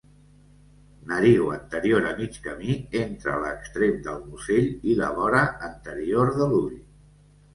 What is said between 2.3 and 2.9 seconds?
camí